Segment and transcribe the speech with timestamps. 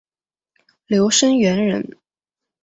[0.87, 1.95] 刘声元人。